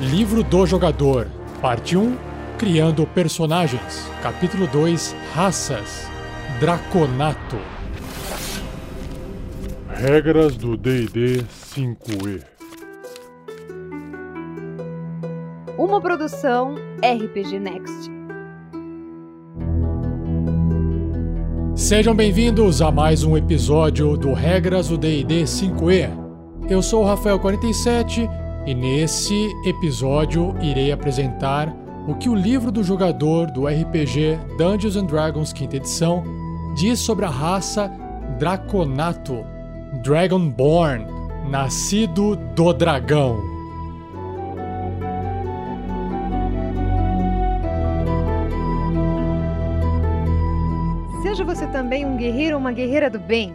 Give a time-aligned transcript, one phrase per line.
[0.00, 1.26] Livro do Jogador,
[1.60, 2.16] Parte 1
[2.56, 6.08] Criando Personagens, Capítulo 2 Raças,
[6.60, 7.56] Draconato.
[9.88, 11.42] Regras do DD
[11.74, 12.44] 5E.
[15.76, 18.08] Uma produção RPG Next.
[21.74, 26.08] Sejam bem-vindos a mais um episódio do Regras do D&D 5e.
[26.70, 31.74] Eu sou o Rafael47 e nesse episódio irei apresentar
[32.06, 36.24] o que o livro do jogador do RPG Dungeons and Dragons quinta edição
[36.74, 37.90] diz sobre a raça
[38.38, 39.44] Draconato,
[40.02, 41.06] Dragonborn,
[41.48, 43.42] nascido do dragão.
[51.22, 53.54] Seja você também um guerreiro ou uma guerreira do bem.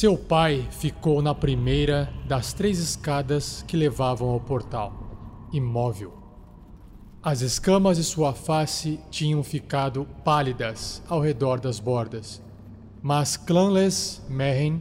[0.00, 4.94] Seu pai ficou na primeira das três escadas que levavam ao portal,
[5.52, 6.14] imóvel.
[7.22, 12.40] As escamas de sua face tinham ficado pálidas ao redor das bordas,
[13.02, 14.80] mas Clanless Mehen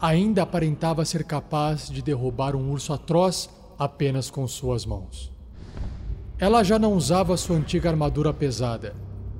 [0.00, 5.32] ainda aparentava ser capaz de derrubar um urso atroz apenas com suas mãos.
[6.40, 8.96] Ela já não usava sua antiga armadura pesada,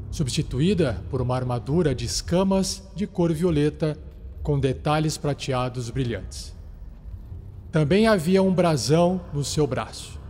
[0.08, 4.05] substituída por uma armadura de escamas de cor violeta
[4.46, 6.54] com detalhes prateados brilhantes.
[7.72, 10.20] Também havia um brasão no seu braço,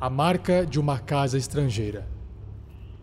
[0.00, 2.08] a marca de uma casa estrangeira.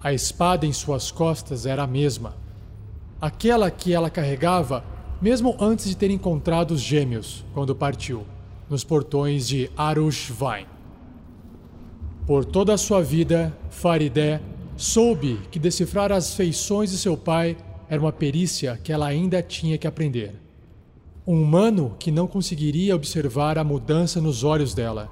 [0.03, 2.35] A espada em suas costas era a mesma,
[3.21, 4.83] aquela que ela carregava
[5.21, 8.25] mesmo antes de ter encontrado os gêmeos quando partiu,
[8.69, 10.65] nos portões de Arushvain.
[12.27, 14.41] Por toda a sua vida, Farideh
[14.75, 17.55] soube que decifrar as feições de seu pai
[17.87, 20.48] era uma perícia que ela ainda tinha que aprender.
[21.31, 25.11] Um humano que não conseguiria observar a mudança nos olhos dela.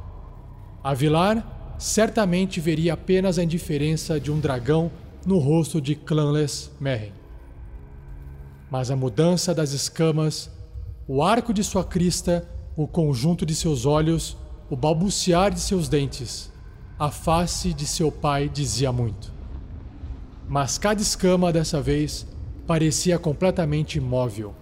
[0.84, 4.90] A Vilar certamente veria apenas a indiferença de um dragão
[5.24, 7.12] no rosto de Clanless Merren.
[8.68, 10.50] Mas a mudança das escamas,
[11.08, 14.36] o arco de sua crista, o conjunto de seus olhos,
[14.72, 16.52] o balbuciar de seus dentes,
[16.98, 19.32] a face de seu pai dizia muito.
[20.50, 22.26] Mas cada escama dessa vez
[22.66, 24.56] parecia completamente imóvel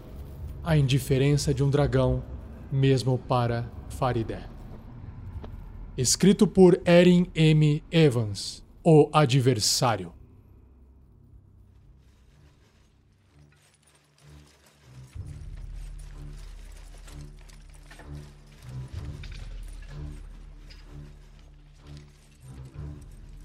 [0.65, 2.23] a indiferença de um dragão,
[2.71, 4.49] mesmo para Farideh.
[5.95, 7.83] Escrito por Erin M.
[7.91, 10.11] Evans, O Adversário.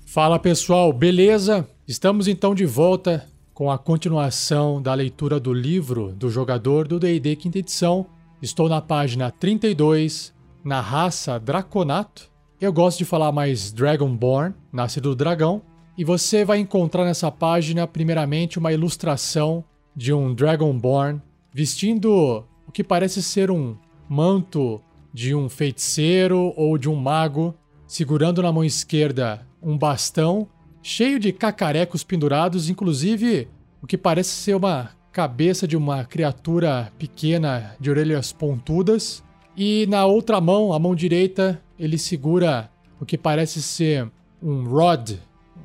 [0.07, 1.69] Fala pessoal, beleza?
[1.87, 3.30] Estamos então de volta
[3.61, 8.07] com a continuação da leitura do livro do jogador do D&D quinta edição.
[8.41, 10.33] Estou na página 32,
[10.65, 12.31] na raça Draconato.
[12.59, 15.61] Eu gosto de falar mais Dragonborn, nascido do dragão.
[15.95, 19.63] E você vai encontrar nessa página, primeiramente, uma ilustração
[19.95, 21.21] de um Dragonborn
[21.53, 23.77] vestindo o que parece ser um
[24.09, 24.81] manto
[25.13, 27.55] de um feiticeiro ou de um mago,
[27.87, 30.49] segurando na mão esquerda um bastão
[30.83, 33.49] cheio de cacarecos pendurados, inclusive
[33.83, 39.23] o que parece ser uma cabeça de uma criatura pequena de orelhas pontudas.
[39.57, 42.71] E na outra mão, a mão direita, ele segura
[43.01, 44.11] o que parece ser
[44.43, 45.19] um rod,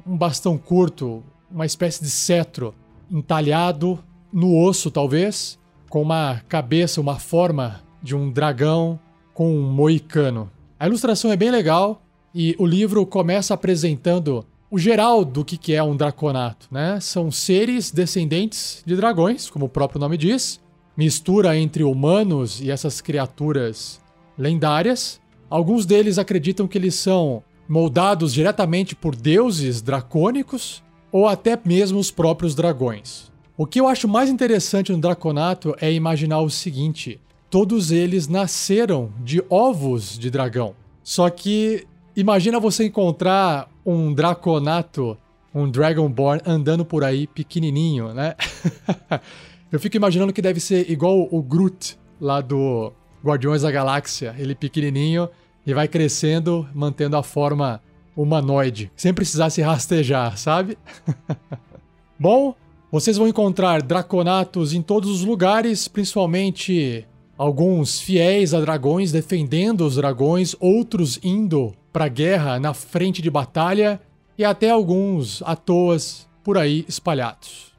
[0.06, 2.74] um bastão curto, uma espécie de cetro
[3.10, 4.00] entalhado
[4.34, 5.60] no osso, talvez,
[5.90, 9.00] com uma cabeça, uma forma de um dragão
[9.34, 10.52] com um moicano.
[10.80, 12.02] A ilustração é bem legal
[12.34, 17.00] e o livro começa apresentando o geral do que é um draconato, né?
[17.00, 20.60] São seres descendentes de dragões, como o próprio nome diz,
[20.98, 24.02] mistura entre humanos e essas criaturas
[24.38, 25.22] lendárias.
[25.50, 32.12] Alguns deles acreditam que eles são moldados diretamente por deuses dracônicos ou até mesmo os
[32.12, 33.32] próprios dragões.
[33.58, 39.12] O que eu acho mais interessante no draconato é imaginar o seguinte: todos eles nasceram
[39.24, 40.76] de ovos de dragão.
[41.04, 41.86] Só que
[42.16, 45.18] imagina você encontrar um Draconato,
[45.54, 48.36] um Dragonborn andando por aí pequenininho, né?
[49.72, 52.92] Eu fico imaginando que deve ser igual o Groot lá do
[53.24, 54.36] Guardiões da Galáxia.
[54.38, 55.30] Ele pequenininho
[55.66, 57.82] e vai crescendo, mantendo a forma
[58.16, 60.78] humanoide, sem precisar se rastejar, sabe?
[62.18, 62.56] Bom,
[62.92, 67.06] vocês vão encontrar draconatos em todos os lugares, principalmente
[67.38, 74.02] alguns fiéis a dragões defendendo os dragões, outros indo para guerra na frente de batalha
[74.38, 77.72] e até alguns à toas por aí espalhados.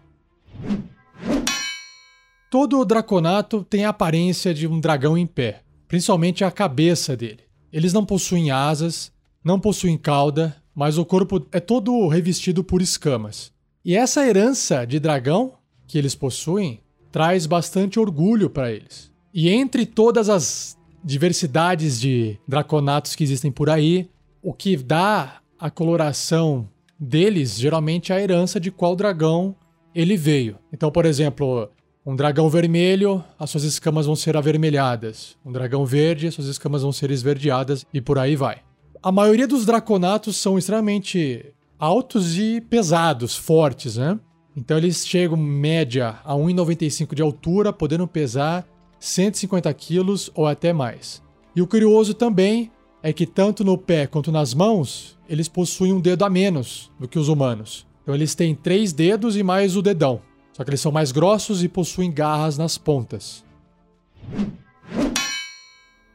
[2.50, 7.40] Todo draconato tem a aparência de um dragão em pé, principalmente a cabeça dele.
[7.70, 9.12] Eles não possuem asas,
[9.44, 13.52] não possuem cauda, mas o corpo é todo revestido por escamas.
[13.84, 15.52] E essa herança de dragão
[15.86, 16.80] que eles possuem
[17.12, 19.12] traz bastante orgulho para eles.
[19.34, 20.75] E entre todas as
[21.06, 24.10] diversidades de draconatos que existem por aí,
[24.42, 26.68] o que dá a coloração
[26.98, 29.54] deles geralmente é a herança de qual dragão
[29.94, 30.58] ele veio.
[30.72, 31.70] Então, por exemplo,
[32.04, 35.36] um dragão vermelho, as suas escamas vão ser avermelhadas.
[35.44, 38.62] Um dragão verde, as suas escamas vão ser esverdeadas e por aí vai.
[39.00, 44.18] A maioria dos draconatos são extremamente altos e pesados, fortes, né?
[44.56, 48.66] Então eles chegam média a 1,95 de altura, podendo pesar
[48.98, 51.22] 150 quilos ou até mais.
[51.54, 52.70] E o curioso também
[53.02, 57.06] é que tanto no pé quanto nas mãos, eles possuem um dedo a menos do
[57.06, 57.86] que os humanos.
[58.02, 60.20] Então eles têm três dedos e mais o dedão.
[60.52, 63.44] Só que eles são mais grossos e possuem garras nas pontas.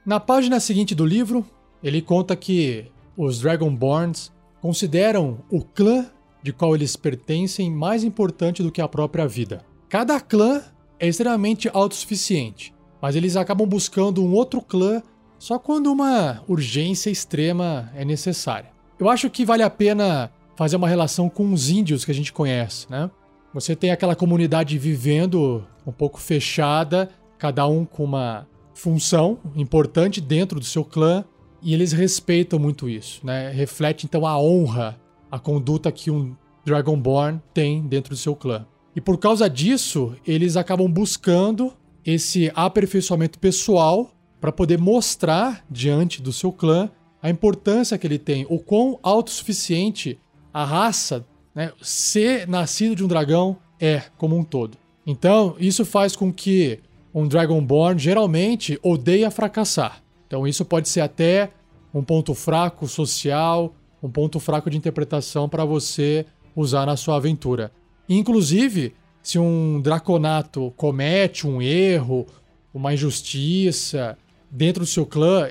[0.06, 1.46] Na página seguinte do livro,
[1.84, 2.86] ele conta que
[3.16, 4.32] os Dragonborns
[4.62, 6.08] consideram o clã
[6.42, 9.64] de qual eles pertencem mais importante do que a própria vida.
[9.88, 10.64] Cada clã
[11.02, 12.72] é extremamente autossuficiente,
[13.02, 15.02] mas eles acabam buscando um outro clã
[15.40, 18.70] só quando uma urgência extrema é necessária.
[19.00, 22.32] Eu acho que vale a pena fazer uma relação com os índios que a gente
[22.32, 23.10] conhece, né?
[23.52, 27.10] Você tem aquela comunidade vivendo um pouco fechada,
[27.40, 31.26] cada um com uma função importante dentro do seu clã,
[31.64, 33.50] e eles respeitam muito isso, né?
[33.50, 35.02] Reflete então a honra,
[35.32, 38.68] a conduta que um Dragonborn tem dentro do seu clã.
[38.96, 41.74] E por causa disso, eles acabam buscando
[42.06, 46.90] esse aperfeiçoamento pessoal para poder mostrar diante do seu clã
[47.22, 50.20] a importância que ele tem, o quão autossuficiente
[50.54, 54.78] a raça, né, ser nascido de um dragão é como um todo.
[55.06, 56.80] Então, isso faz com que
[57.14, 60.02] um Dragonborn geralmente odeia fracassar.
[60.28, 61.52] Então isso pode ser até
[61.94, 67.72] um ponto fraco social, um ponto fraco de interpretação para você usar na sua aventura.
[68.08, 72.26] Inclusive, se um draconato comete um erro,
[72.74, 74.18] uma injustiça
[74.50, 75.50] dentro do seu clã,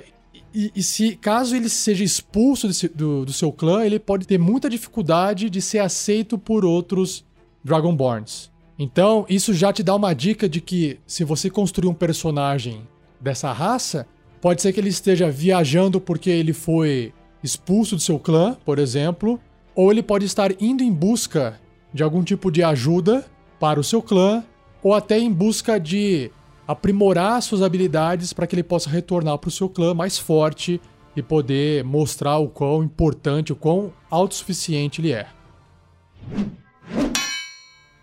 [0.53, 4.39] e, e se caso ele seja expulso desse, do, do seu clã, ele pode ter
[4.39, 7.25] muita dificuldade de ser aceito por outros
[7.63, 8.51] Dragonborns.
[8.79, 12.89] Então, isso já te dá uma dica de que se você construir um personagem
[13.21, 14.07] dessa raça,
[14.41, 17.13] Pode ser que ele esteja viajando porque ele foi
[17.43, 19.39] expulso do seu clã, por exemplo,
[19.75, 21.61] ou ele pode estar indo em busca
[21.93, 23.27] de algum tipo de ajuda
[23.59, 24.45] para o seu clã,
[24.83, 26.31] ou até em busca de
[26.67, 30.81] aprimorar suas habilidades para que ele possa retornar para o seu clã mais forte
[31.17, 35.27] e poder mostrar o quão importante, o quão autossuficiente ele é.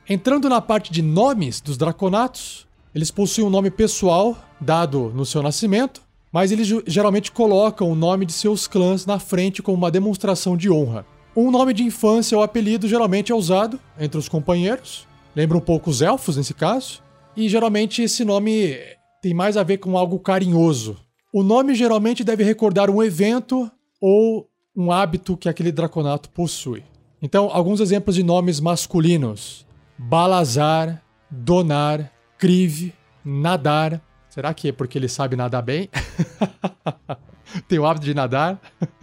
[0.07, 5.41] Entrando na parte de nomes dos draconatos, eles possuem um nome pessoal dado no seu
[5.41, 6.01] nascimento,
[6.32, 10.70] mas eles geralmente colocam o nome de seus clãs na frente como uma demonstração de
[10.70, 11.06] honra.
[11.39, 15.88] Um nome de infância ou apelido geralmente é usado entre os companheiros, lembra um pouco
[15.91, 17.03] os elfos nesse caso,
[17.36, 18.75] e geralmente esse nome
[19.22, 20.98] tem mais a ver com algo carinhoso.
[21.32, 23.70] O nome geralmente deve recordar um evento
[24.01, 26.84] ou um hábito que aquele draconato possui.
[27.22, 29.63] Então, alguns exemplos de nomes masculinos:
[29.96, 32.91] Balazar, Donar, Kriv,
[33.24, 34.01] Nadar,
[34.38, 35.89] Será que é porque ele sabe nadar bem?
[37.68, 38.60] Tem o hábito de nadar?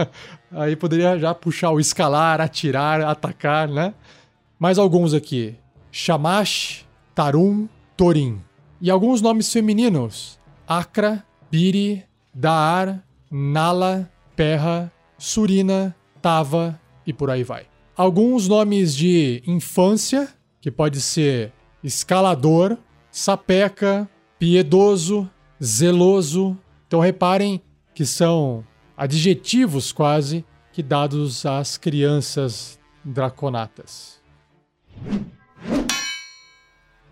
[0.53, 3.95] Aí poderia já puxar o escalar, atirar, atacar, né?
[4.59, 5.57] Mais alguns aqui:
[5.91, 8.41] Shamash, Tarum, Torim.
[8.81, 17.67] E alguns nomes femininos: Akra, Biri, Daar, Nala, Perra, Surina, Tava e por aí vai.
[17.97, 20.29] Alguns nomes de infância,
[20.61, 22.77] que pode ser escalador,
[23.11, 24.09] sapeca,
[24.39, 25.31] piedoso,
[25.63, 26.59] zeloso.
[26.87, 27.63] Então reparem
[27.95, 28.65] que são
[28.97, 34.21] adjetivos quase que dados às crianças draconatas.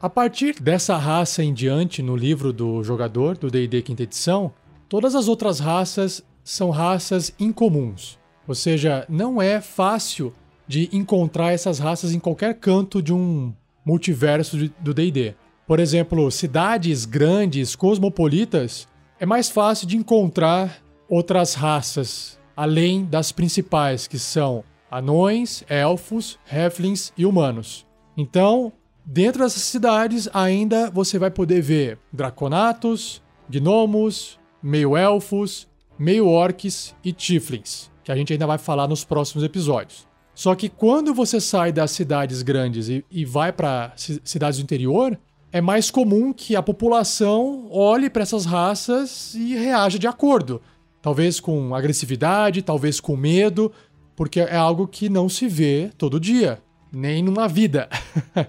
[0.01, 4.53] A partir dessa raça em diante no livro do jogador do D&D quinta edição,
[4.89, 8.19] todas as outras raças são raças incomuns.
[8.49, 10.35] Ou seja, não é fácil
[10.67, 15.35] de encontrar essas raças em qualquer canto de um multiverso do D&D.
[15.67, 18.89] Por exemplo, cidades grandes, cosmopolitas,
[19.23, 27.13] é mais fácil de encontrar outras raças, além das principais, que são anões, elfos, halflings
[27.17, 27.87] e humanos.
[28.17, 28.73] Então,
[29.05, 38.11] dentro dessas cidades, ainda você vai poder ver draconatos, gnomos, meio-elfos, meio-orcs e tieflings, que
[38.11, 40.05] a gente ainda vai falar nos próximos episódios.
[40.35, 45.17] Só que quando você sai das cidades grandes e, e vai para cidades do interior,
[45.53, 50.63] é mais comum que a população olhe para essas raças e reaja de acordo.
[51.03, 53.71] Talvez com agressividade, talvez com medo,
[54.17, 57.89] porque é algo que não se vê todo dia, nem numa vida.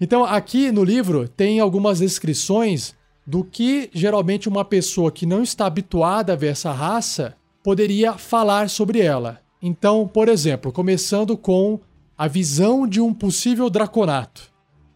[0.00, 2.94] então, aqui no livro tem algumas descrições
[3.24, 8.68] do que geralmente uma pessoa que não está habituada a ver essa raça poderia falar
[8.68, 9.40] sobre ela.
[9.62, 11.78] Então, por exemplo, começando com
[12.18, 14.51] a visão de um possível draconato.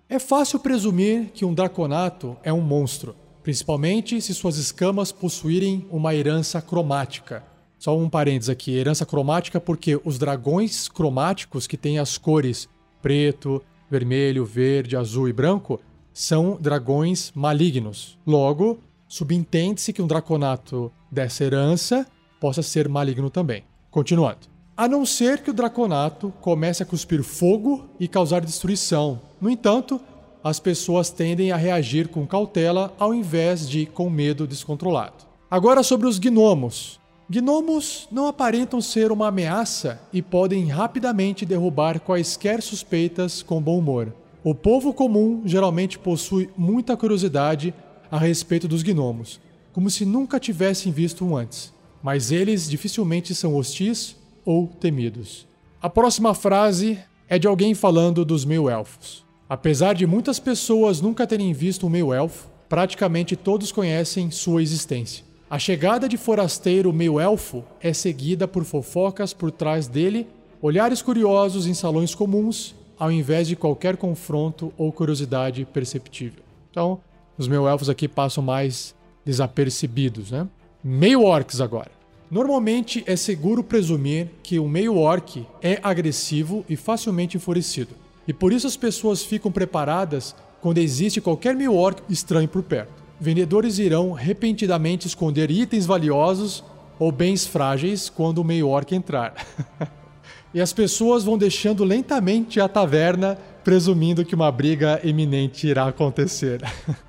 [0.08, 6.14] É fácil presumir que um draconato é um monstro, principalmente se suas escamas possuírem uma
[6.14, 7.42] herança cromática.
[7.76, 12.68] Só um parênteses aqui, herança cromática porque os dragões cromáticos que têm as cores
[13.02, 13.60] preto,
[13.90, 15.80] vermelho, verde, azul e branco
[16.12, 18.16] são dragões malignos.
[18.24, 22.06] Logo, subentende-se que um draconato dessa herança
[22.40, 23.64] possa ser maligno também.
[23.90, 24.55] Continuando.
[24.76, 29.22] A não ser que o Draconato comece a cuspir fogo e causar destruição.
[29.40, 29.98] No entanto,
[30.44, 35.24] as pessoas tendem a reagir com cautela ao invés de com medo descontrolado.
[35.50, 37.00] Agora sobre os gnomos.
[37.26, 44.12] Gnomos não aparentam ser uma ameaça e podem rapidamente derrubar quaisquer suspeitas com bom humor.
[44.44, 47.72] O povo comum geralmente possui muita curiosidade
[48.10, 49.40] a respeito dos gnomos,
[49.72, 51.72] como se nunca tivessem visto um antes.
[52.02, 54.14] Mas eles dificilmente são hostis
[54.46, 55.46] ou temidos.
[55.82, 56.98] A próxima frase
[57.28, 59.26] é de alguém falando dos meio-elfos.
[59.48, 65.24] Apesar de muitas pessoas nunca terem visto um meio-elfo, praticamente todos conhecem sua existência.
[65.48, 70.26] A chegada de forasteiro meio-elfo é seguida por fofocas por trás dele,
[70.60, 76.42] olhares curiosos em salões comuns, ao invés de qualquer confronto ou curiosidade perceptível.
[76.70, 77.00] Então,
[77.38, 80.48] os meio-elfos aqui passam mais desapercebidos, né?
[80.82, 81.90] Meio-orcs agora.
[82.30, 87.94] Normalmente é seguro presumir que o meio orc é agressivo e facilmente enfurecido.
[88.26, 92.92] E por isso as pessoas ficam preparadas quando existe qualquer meio orc estranho por perto.
[93.20, 96.64] Vendedores irão repentinamente esconder itens valiosos
[96.98, 99.34] ou bens frágeis quando o meio orc entrar.
[100.52, 106.60] e as pessoas vão deixando lentamente a taverna, presumindo que uma briga iminente irá acontecer.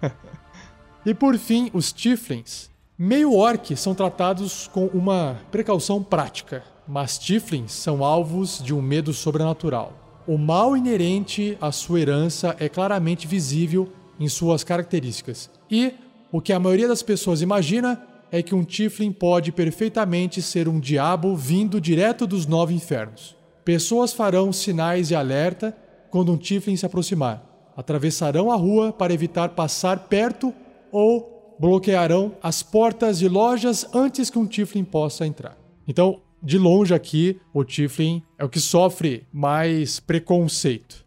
[1.03, 7.71] e por fim, os Tieflings Meio orc são tratados com uma precaução prática, mas Tiflins
[7.71, 9.93] são alvos de um medo sobrenatural.
[10.25, 13.87] O mal inerente à sua herança é claramente visível
[14.19, 15.47] em suas características.
[15.69, 15.93] E
[16.31, 18.01] o que a maioria das pessoas imagina
[18.31, 23.35] é que um Tiflin pode perfeitamente ser um diabo vindo direto dos nove infernos.
[23.63, 25.77] Pessoas farão sinais de alerta
[26.09, 27.43] quando um Tiflin se aproximar.
[27.77, 30.51] Atravessarão a rua para evitar passar perto
[30.91, 35.57] ou bloquearão as portas de lojas antes que um Tiflin possa entrar.
[35.87, 41.05] Então, de longe aqui, o Tiflin é o que sofre mais preconceito.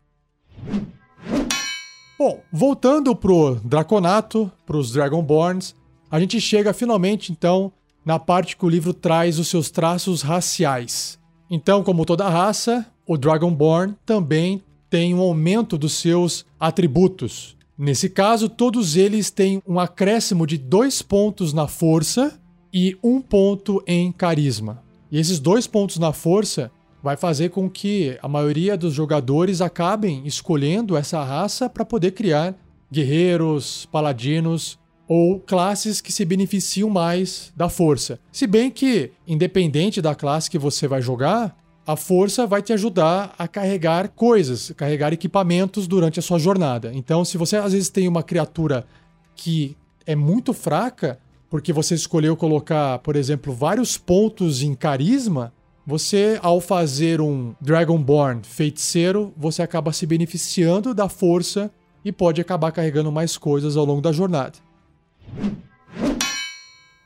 [2.19, 5.75] Bom, voltando pro Draconato, pros Dragonborns,
[6.11, 7.73] a gente chega finalmente então
[8.05, 11.19] na parte que o livro traz os seus traços raciais.
[11.51, 17.57] Então, como toda raça, o Dragonborn também tem um aumento dos seus atributos.
[17.83, 22.39] Nesse caso, todos eles têm um acréscimo de dois pontos na força
[22.71, 24.83] e um ponto em carisma.
[25.11, 26.71] E esses dois pontos na força
[27.03, 32.55] vai fazer com que a maioria dos jogadores acabem escolhendo essa raça para poder criar
[32.93, 38.21] guerreiros, paladinos ou classes que se beneficiam mais da força.
[38.31, 41.57] Se bem que, independente da classe que você vai jogar,
[41.87, 46.93] a força vai te ajudar a carregar coisas, carregar equipamentos durante a sua jornada.
[46.95, 48.87] Então, se você às vezes tem uma criatura
[49.35, 51.19] que é muito fraca,
[51.49, 55.53] porque você escolheu colocar, por exemplo, vários pontos em carisma,
[55.87, 61.71] você, ao fazer um Dragonborn feiticeiro, você acaba se beneficiando da força
[62.05, 64.59] e pode acabar carregando mais coisas ao longo da jornada.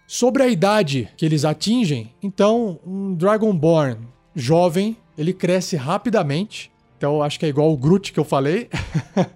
[0.07, 6.71] Sobre a idade que eles atingem, então, um Dragonborn jovem, ele cresce rapidamente.
[6.97, 8.69] Então acho que é igual o Groot que eu falei.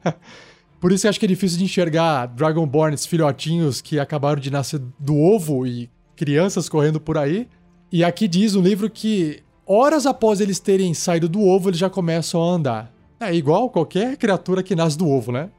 [0.81, 4.81] Por isso eu acho que é difícil de enxergar Dragonborns filhotinhos que acabaram de nascer
[4.99, 7.49] do ovo e crianças correndo por aí.
[7.91, 11.91] E aqui diz no livro que horas após eles terem saído do ovo, eles já
[11.91, 12.95] começam a andar.
[13.19, 15.51] É igual qualquer criatura que nasce do ovo, né?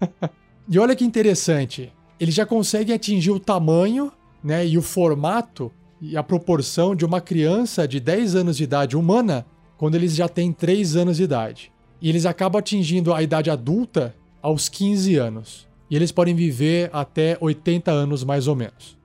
[0.70, 1.90] E olha que interessante,
[2.20, 4.12] ele já consegue atingir o tamanho
[4.44, 8.96] né, e o formato e a proporção de uma criança de 10 anos de idade
[8.96, 9.44] humana
[9.76, 11.72] quando eles já têm 3 anos de idade.
[12.00, 15.66] E eles acabam atingindo a idade adulta aos 15 anos.
[15.90, 18.96] E eles podem viver até 80 anos mais ou menos.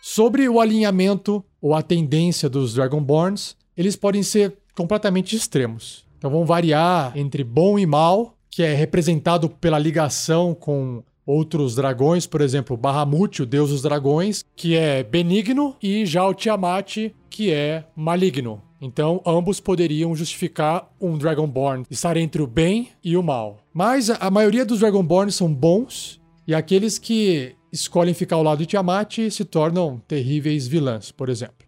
[0.00, 6.04] Sobre o alinhamento ou a tendência dos Dragonborns, eles podem ser completamente extremos.
[6.18, 11.02] Então vão variar entre bom e mal, que é representado pela ligação com
[11.32, 16.34] outros dragões, por exemplo, Bahamut, o deus dos dragões, que é benigno, e já o
[16.34, 18.60] Tiamat, que é maligno.
[18.80, 23.58] Então, ambos poderiam justificar um Dragonborn estar entre o bem e o mal.
[23.72, 28.66] Mas a maioria dos Dragonborns são bons, e aqueles que escolhem ficar ao lado de
[28.66, 31.66] Tiamat se tornam terríveis vilãs, por exemplo.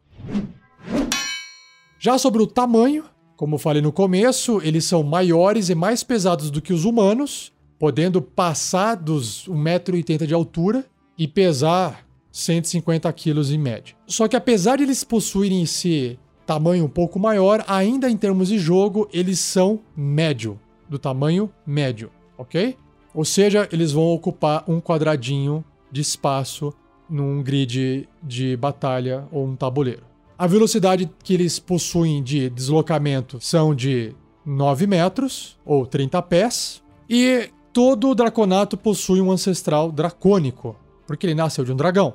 [1.98, 3.04] Já sobre o tamanho,
[3.36, 8.22] como falei no começo, eles são maiores e mais pesados do que os humanos, podendo
[8.22, 10.84] passar dos 1,80m de altura
[11.18, 13.94] e pesar 150 quilos em média.
[14.06, 18.58] Só que apesar de eles possuírem esse tamanho um pouco maior, ainda em termos de
[18.58, 22.76] jogo, eles são médio, do tamanho médio, ok?
[23.14, 26.74] Ou seja, eles vão ocupar um quadradinho de espaço
[27.08, 30.02] num grid de batalha ou um tabuleiro.
[30.36, 34.14] A velocidade que eles possuem de deslocamento são de
[34.44, 40.76] 9 metros ou 30 pés, e todo draconato possui um ancestral dracônico,
[41.08, 42.14] porque ele nasceu de um dragão.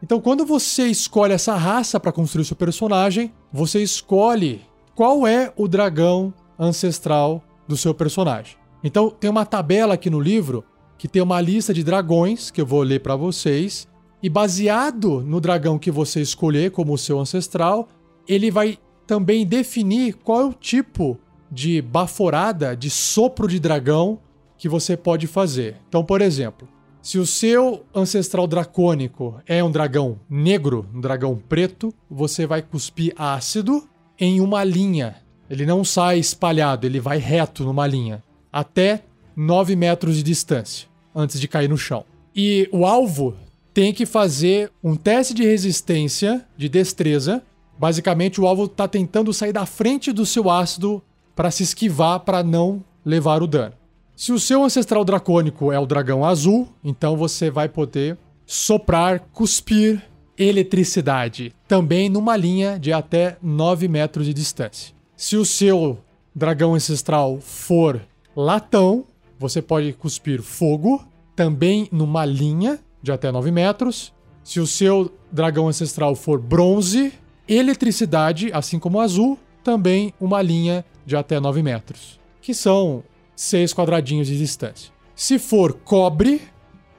[0.00, 4.62] Então, quando você escolhe essa raça para construir seu personagem, você escolhe
[4.94, 8.56] qual é o dragão ancestral do seu personagem.
[8.84, 10.64] Então, tem uma tabela aqui no livro
[10.96, 13.88] que tem uma lista de dragões que eu vou ler para vocês.
[14.22, 17.88] E baseado no dragão que você escolher como seu ancestral,
[18.28, 21.18] ele vai também definir qual é o tipo
[21.50, 24.18] de baforada, de sopro de dragão
[24.56, 25.76] que você pode fazer.
[25.88, 26.68] Então, por exemplo,
[27.02, 33.14] se o seu ancestral dracônico é um dragão negro, um dragão preto, você vai cuspir
[33.16, 35.16] ácido em uma linha.
[35.48, 38.22] Ele não sai espalhado, ele vai reto numa linha,
[38.52, 39.02] até
[39.34, 42.04] 9 metros de distância, antes de cair no chão.
[42.36, 43.34] E o alvo
[43.72, 47.42] tem que fazer um teste de resistência, de destreza.
[47.78, 51.02] Basicamente, o alvo está tentando sair da frente do seu ácido
[51.34, 53.74] para se esquivar, para não levar o dano.
[54.16, 60.02] Se o seu ancestral dracônico é o dragão azul, então você vai poder soprar, cuspir
[60.36, 64.94] eletricidade, também numa linha de até 9 metros de distância.
[65.16, 65.98] Se o seu
[66.34, 68.00] dragão ancestral for
[68.34, 69.04] latão,
[69.38, 71.02] você pode cuspir fogo,
[71.36, 74.12] também numa linha de até 9 metros.
[74.44, 77.12] Se o seu dragão ancestral for bronze,
[77.48, 83.02] eletricidade, assim como azul, também uma linha de até 9 metros, que são
[83.34, 84.92] seis quadradinhos de distância.
[85.14, 86.42] Se for cobre,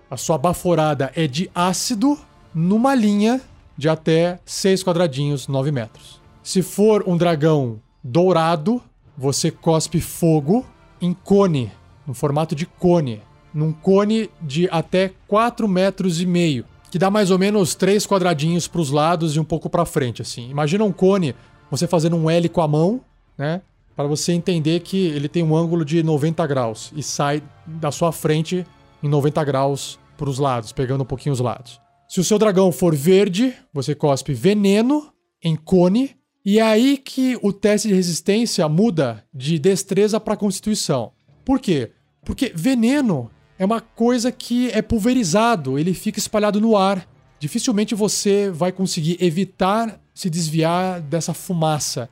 [0.10, 2.20] a sua baforada é de ácido
[2.54, 3.42] numa linha
[3.78, 6.22] de até seis quadradinhos, 9 metros.
[6.44, 8.82] Se for um dragão dourado,
[9.18, 10.66] você cospe fogo
[11.02, 11.72] em cone,
[12.06, 13.22] no formato de cone,
[13.54, 18.68] num cone de até 4 metros e meio, que dá mais ou menos três quadradinhos
[18.68, 20.50] para os lados e um pouco para frente, assim.
[20.50, 21.36] Imagina um cone,
[21.70, 23.02] você fazendo um L com a mão,
[23.38, 23.62] né?
[23.95, 28.12] Para você entender que ele tem um ângulo de 90 graus e sai da sua
[28.12, 28.65] frente
[29.04, 31.80] em 90 graus para os lados, pegando um pouquinho os lados.
[32.08, 35.12] Se o seu dragão for verde, você cospe veneno
[35.43, 41.12] em cone, e é aí que o teste de resistência muda de destreza para constituição.
[41.45, 41.91] Por quê?
[42.25, 47.08] Porque veneno é uma coisa que é pulverizado, ele fica espalhado no ar.
[47.39, 52.10] Dificilmente você vai conseguir evitar se desviar dessa fumaça.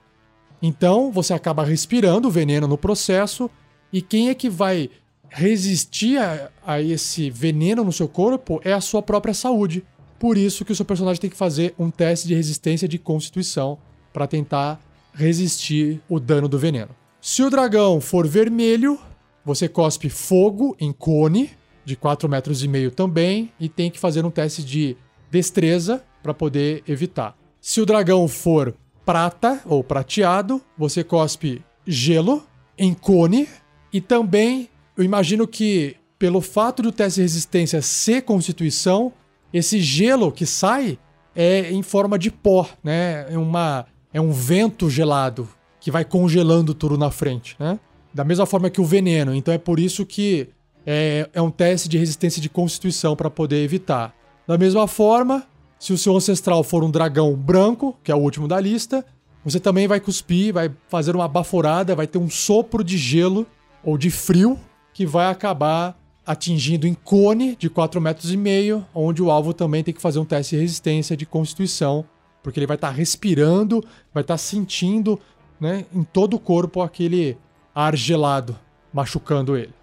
[0.62, 3.50] Então você acaba respirando o veneno no processo,
[3.92, 4.90] e quem é que vai
[5.30, 9.84] resistir a, a, esse veneno no seu corpo é a sua própria saúde.
[10.18, 13.78] Por isso que o seu personagem tem que fazer um teste de resistência de constituição
[14.12, 14.82] para tentar
[15.14, 16.90] resistir o dano do veneno.
[17.22, 19.00] Se o dragão for vermelho,
[19.46, 21.52] você cospe fogo em cone
[21.86, 24.96] de 4 metros e meio também e tem que fazer um teste de
[25.32, 27.38] destreza para poder evitar.
[27.62, 32.44] Se o dragão for prata ou prateado, você cospe gelo
[32.78, 33.48] em cone
[33.92, 39.14] e também eu imagino que pelo fato do teste de resistência ser constituição,
[39.54, 41.00] esse gelo que sai
[41.34, 43.26] é em forma de pó, né?
[43.32, 45.48] É, uma, é um vento gelado
[45.80, 47.80] que vai congelando tudo na frente, né?
[48.14, 49.34] Da mesma forma que o veneno.
[49.34, 50.50] Então é por isso que
[50.86, 54.14] é, é um teste de resistência de constituição para poder evitar.
[54.46, 55.48] Da mesma forma,
[55.80, 59.06] se o seu ancestral for um dragão branco, que é o último da lista,
[59.44, 63.48] você também vai cuspir, vai fazer uma baforada, vai ter um sopro de gelo
[63.82, 64.60] ou de frio,
[64.94, 69.84] que vai acabar atingindo em cone de 4 metros e meio, onde o alvo também
[69.84, 72.06] tem que fazer um teste de resistência de constituição,
[72.44, 75.18] porque ele vai estar tá respirando, vai estar tá sentindo
[75.60, 77.38] né, em todo o corpo aquele
[77.74, 78.56] ar gelado
[78.94, 79.74] machucando ele.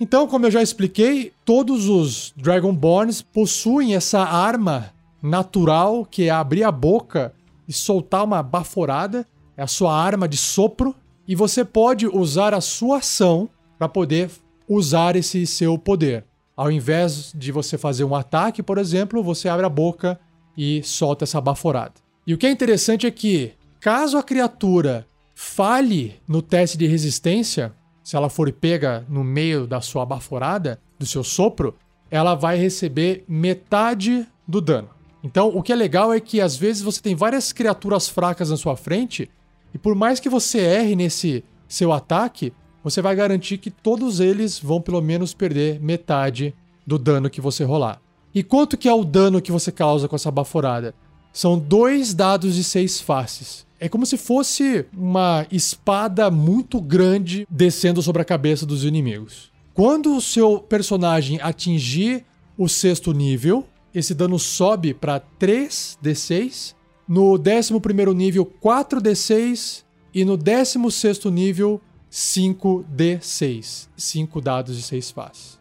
[0.00, 6.64] Então, como eu já expliquei, todos os Dragonborns possuem essa arma natural que é abrir
[6.64, 7.32] a boca
[7.66, 9.26] e soltar uma baforada,
[9.56, 10.94] é a sua arma de sopro,
[11.26, 14.30] e você pode usar a sua ação para poder
[14.68, 16.24] usar esse seu poder.
[16.56, 20.20] Ao invés de você fazer um ataque, por exemplo, você abre a boca
[20.56, 21.94] e solta essa baforada.
[22.26, 27.72] E o que é interessante é que, caso a criatura falhe no teste de resistência,
[28.04, 31.74] se ela for pega no meio da sua baforada, do seu sopro,
[32.10, 34.90] ela vai receber metade do dano.
[35.22, 38.58] Então, o que é legal é que às vezes você tem várias criaturas fracas na
[38.58, 39.30] sua frente,
[39.72, 44.58] e por mais que você erre nesse seu ataque, você vai garantir que todos eles
[44.58, 46.54] vão pelo menos perder metade
[46.86, 48.00] do dano que você rolar.
[48.34, 50.94] E quanto que é o dano que você causa com essa baforada?
[51.32, 53.66] São dois dados de seis faces.
[53.84, 59.52] É como se fosse uma espada muito grande descendo sobre a cabeça dos inimigos.
[59.74, 62.24] Quando o seu personagem atingir
[62.56, 66.74] o sexto nível, esse dano sobe para 3d6.
[67.06, 69.84] No 11 nível, 4d6.
[70.14, 71.78] E no 16 nível,
[72.10, 73.88] 5d6.
[73.94, 75.58] 5 dados de 6 faces.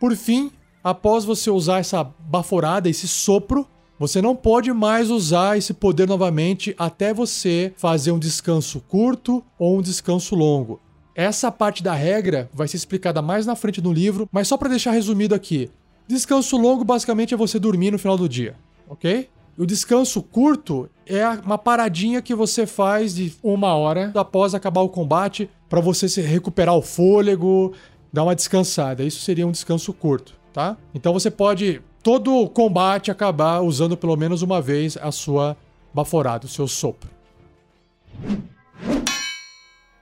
[0.00, 0.50] Por fim,
[0.82, 3.64] após você usar essa baforada, esse sopro,
[3.98, 9.78] você não pode mais usar esse poder novamente até você fazer um descanso curto ou
[9.78, 10.80] um descanso longo.
[11.14, 14.68] Essa parte da regra vai ser explicada mais na frente no livro, mas só para
[14.68, 15.68] deixar resumido aqui.
[16.06, 18.54] Descanso longo basicamente é você dormir no final do dia,
[18.88, 19.28] ok?
[19.58, 24.88] O descanso curto é uma paradinha que você faz de uma hora após acabar o
[24.88, 27.72] combate para você se recuperar o fôlego,
[28.12, 29.02] dar uma descansada.
[29.02, 30.76] Isso seria um descanso curto, tá?
[30.94, 35.56] Então você pode todo combate acabar usando pelo menos uma vez a sua
[35.92, 37.10] baforada, o seu sopro.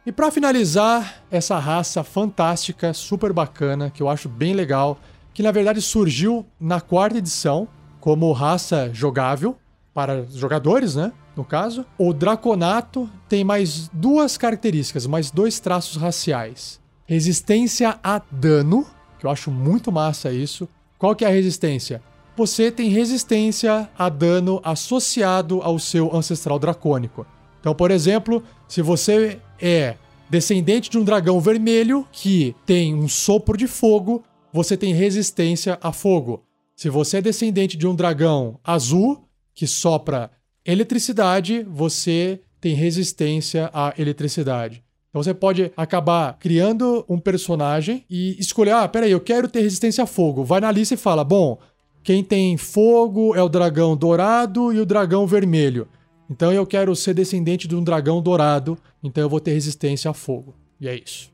[0.04, 4.98] E para finalizar, essa raça fantástica, super bacana, que eu acho bem legal,
[5.34, 7.66] que na verdade surgiu na quarta edição,
[8.00, 9.56] como raça jogável
[9.92, 11.12] para jogadores, né?
[11.34, 18.86] No caso, o Draconato tem mais duas características, mais dois traços raciais: resistência a dano,
[19.18, 20.68] que eu acho muito massa isso.
[20.98, 22.02] Qual que é a resistência?
[22.36, 27.26] Você tem resistência a dano associado ao seu ancestral dracônico.
[27.60, 29.96] Então, por exemplo, se você é
[30.28, 35.92] descendente de um dragão vermelho que tem um sopro de fogo, você tem resistência a
[35.92, 36.42] fogo.
[36.74, 40.30] Se você é descendente de um dragão azul que sopra
[40.64, 44.85] eletricidade, você tem resistência à eletricidade.
[45.16, 50.04] Então você pode acabar criando um personagem e escolher: ah, peraí, eu quero ter resistência
[50.04, 50.44] a fogo.
[50.44, 51.58] Vai na lista e fala: bom,
[52.02, 55.88] quem tem fogo é o dragão dourado e o dragão vermelho.
[56.28, 60.12] Então eu quero ser descendente de um dragão dourado, então eu vou ter resistência a
[60.12, 60.54] fogo.
[60.78, 61.32] E é isso.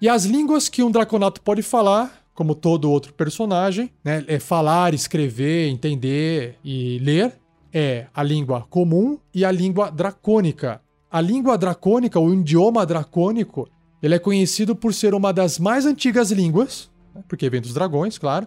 [0.00, 4.24] E as línguas que um draconato pode falar como todo outro personagem, né?
[4.26, 7.34] É falar, escrever, entender e ler.
[7.72, 10.80] É a língua comum e a língua dracônica.
[11.10, 13.68] A língua dracônica, o idioma dracônico,
[14.02, 17.22] ele é conhecido por ser uma das mais antigas línguas, né?
[17.26, 18.46] porque vem dos dragões, claro,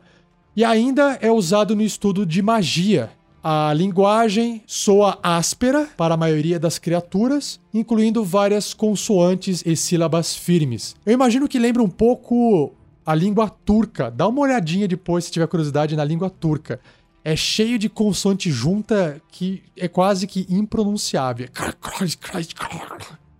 [0.55, 3.09] e ainda é usado no estudo de magia.
[3.43, 10.95] A linguagem soa áspera para a maioria das criaturas, incluindo várias consoantes e sílabas firmes.
[11.03, 14.11] Eu imagino que lembra um pouco a língua turca.
[14.11, 16.79] Dá uma olhadinha depois se tiver curiosidade na língua turca.
[17.23, 21.47] É cheio de consoante junta que é quase que impronunciável.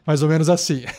[0.06, 0.84] Mais ou menos assim.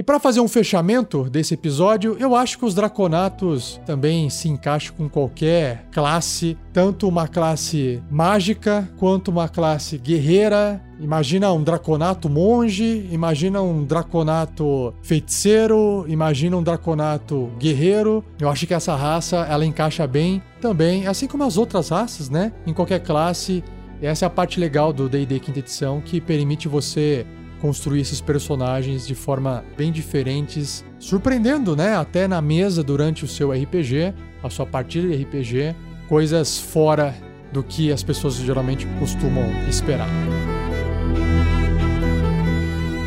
[0.00, 4.94] E para fazer um fechamento desse episódio, eu acho que os Draconatos também se encaixam
[4.96, 10.82] com qualquer classe, tanto uma classe mágica quanto uma classe guerreira.
[10.98, 18.24] Imagina um Draconato monge, imagina um Draconato feiticeiro, imagina um Draconato guerreiro.
[18.40, 22.54] Eu acho que essa raça ela encaixa bem também, assim como as outras raças, né?
[22.66, 23.62] Em qualquer classe.
[24.00, 27.26] Essa é a parte legal do D&D quinta edição que permite você
[27.60, 31.96] construir esses personagens de forma bem diferentes, surpreendendo, né?
[31.96, 35.74] Até na mesa durante o seu RPG, a sua partida de RPG,
[36.08, 37.14] coisas fora
[37.52, 40.08] do que as pessoas geralmente costumam esperar.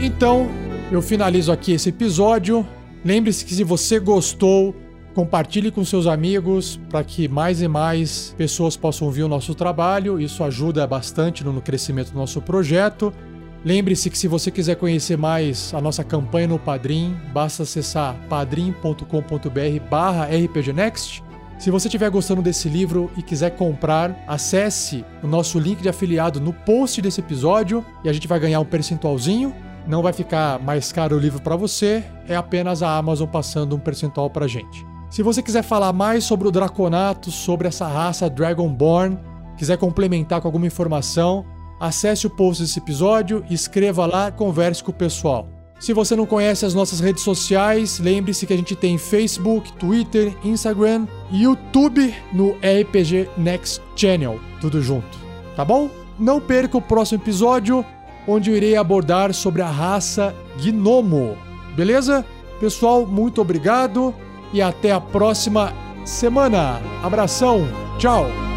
[0.02, 0.50] Então,
[0.92, 2.68] eu finalizo aqui esse episódio.
[3.04, 4.76] Lembre-se que se você gostou,
[5.14, 10.20] Compartilhe com seus amigos para que mais e mais pessoas possam ouvir o nosso trabalho.
[10.20, 13.14] Isso ajuda bastante no crescimento do nosso projeto.
[13.66, 19.90] Lembre-se que se você quiser conhecer mais a nossa campanha no Padrim, basta acessar padrim.com.br
[19.90, 21.24] barra rpgnext.
[21.58, 26.42] Se você estiver gostando desse livro e quiser comprar, acesse o nosso link de afiliado
[26.42, 29.56] no post desse episódio e a gente vai ganhar um percentualzinho.
[29.88, 33.80] Não vai ficar mais caro o livro para você, é apenas a Amazon passando um
[33.80, 34.86] percentual para gente.
[35.10, 39.18] Se você quiser falar mais sobre o Draconato, sobre essa raça Dragonborn,
[39.56, 41.46] quiser complementar com alguma informação,
[41.84, 45.50] acesse o post desse episódio, escreva lá, converse com o pessoal.
[45.78, 50.34] Se você não conhece as nossas redes sociais, lembre-se que a gente tem Facebook, Twitter,
[50.46, 55.18] Instagram e YouTube no RPG Next Channel, tudo junto,
[55.58, 55.90] tá bom?
[56.18, 57.86] Não perca o próximo episódio,
[58.26, 61.38] onde eu irei abordar sobre a raça Gnomo,
[61.76, 62.26] beleza?
[62.62, 64.16] Pessoal, muito obrigado
[64.54, 65.74] e até a próxima
[66.06, 66.80] semana.
[67.04, 67.68] Abração,
[67.98, 68.53] tchau!